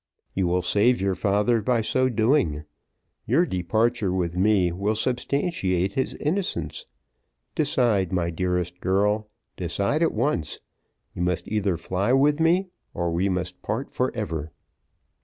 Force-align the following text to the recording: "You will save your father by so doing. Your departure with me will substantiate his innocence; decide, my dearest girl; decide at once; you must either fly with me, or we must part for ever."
"You 0.33 0.47
will 0.47 0.63
save 0.63 0.99
your 0.99 1.13
father 1.13 1.61
by 1.61 1.81
so 1.81 2.09
doing. 2.09 2.63
Your 3.27 3.45
departure 3.45 4.11
with 4.11 4.35
me 4.35 4.71
will 4.71 4.95
substantiate 4.95 5.93
his 5.93 6.15
innocence; 6.15 6.87
decide, 7.53 8.11
my 8.11 8.31
dearest 8.31 8.79
girl; 8.79 9.29
decide 9.57 10.01
at 10.01 10.11
once; 10.15 10.59
you 11.13 11.21
must 11.21 11.47
either 11.47 11.77
fly 11.77 12.13
with 12.13 12.39
me, 12.39 12.69
or 12.95 13.11
we 13.11 13.29
must 13.29 13.61
part 13.61 13.93
for 13.93 14.11
ever." 14.15 14.51